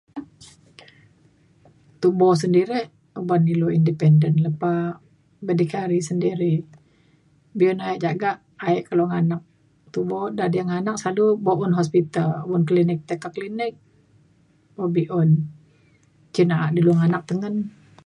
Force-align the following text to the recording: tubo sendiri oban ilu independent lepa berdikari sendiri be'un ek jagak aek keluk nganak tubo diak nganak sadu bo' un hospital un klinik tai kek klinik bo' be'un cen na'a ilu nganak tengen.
tubo 2.01 2.27
sendiri 2.41 2.79
oban 3.21 3.43
ilu 3.53 3.67
independent 3.79 4.35
lepa 4.45 4.71
berdikari 5.45 5.99
sendiri 6.09 6.53
be'un 7.57 7.79
ek 7.89 7.99
jagak 8.05 8.37
aek 8.67 8.83
keluk 8.87 9.09
nganak 9.11 9.41
tubo 9.93 10.19
diak 10.51 10.67
nganak 10.69 10.97
sadu 11.03 11.25
bo' 11.45 11.61
un 11.65 11.77
hospital 11.79 12.29
un 12.53 12.61
klinik 12.69 12.99
tai 13.07 13.21
kek 13.21 13.33
klinik 13.37 13.73
bo' 14.75 14.91
be'un 14.95 15.29
cen 16.33 16.47
na'a 16.49 16.67
ilu 16.79 16.91
nganak 16.97 17.23
tengen. 17.29 17.55